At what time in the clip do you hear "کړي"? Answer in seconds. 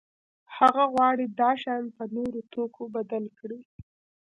3.39-3.59